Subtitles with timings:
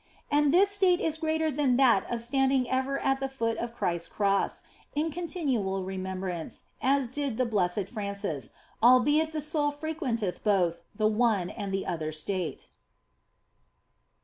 [0.31, 4.07] And this state is greater than that of standing ever at the foot of Christ
[4.07, 4.63] s Cross,
[4.95, 8.51] in continual remembrance, as did the Blessed Francis,
[8.81, 12.69] albeit the soul frequenteth both the one and the other state.